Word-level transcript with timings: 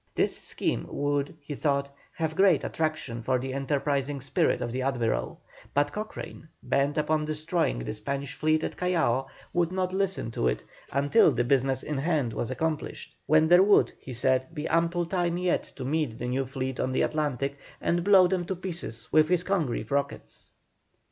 This 0.15 0.35
scheme 0.35 0.87
would, 0.89 1.35
he 1.39 1.53
thought, 1.53 1.87
have 2.13 2.35
great 2.35 2.63
attraction 2.63 3.21
for 3.21 3.37
the 3.37 3.53
enterprising 3.53 4.19
spirit 4.19 4.59
of 4.59 4.71
the 4.71 4.81
Admiral, 4.81 5.39
but 5.75 5.91
Cochrane, 5.93 6.47
bent 6.63 6.97
upon 6.97 7.23
destroying 7.25 7.77
the 7.77 7.93
Spanish 7.93 8.33
fleet 8.33 8.63
at 8.63 8.77
Callao, 8.77 9.27
would 9.53 9.71
not 9.71 9.93
listen 9.93 10.31
to 10.31 10.47
it 10.47 10.63
until 10.91 11.31
the 11.31 11.43
business 11.43 11.83
in 11.83 11.99
hand 11.99 12.33
was 12.33 12.49
accomplished, 12.49 13.15
when 13.27 13.47
there 13.47 13.61
would, 13.61 13.91
he 13.99 14.11
said, 14.11 14.47
be 14.55 14.67
ample 14.69 15.05
time 15.05 15.37
yet 15.37 15.65
to 15.75 15.85
meet 15.85 16.17
the 16.17 16.27
new 16.27 16.47
fleet 16.47 16.79
on 16.79 16.91
the 16.93 17.03
Atlantic 17.03 17.59
and 17.79 18.03
blow 18.03 18.25
them 18.25 18.43
to 18.45 18.55
pieces 18.55 19.07
with 19.11 19.29
his 19.29 19.43
Congreve 19.43 19.91
rockets. 19.91 20.49